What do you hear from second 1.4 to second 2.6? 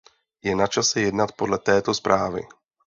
této zprávy.